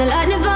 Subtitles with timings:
[0.00, 0.49] till I never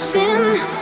[0.00, 0.79] sin.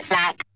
[0.00, 0.49] it back.